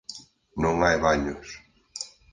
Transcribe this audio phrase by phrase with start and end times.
[0.63, 1.47] Non hai baños.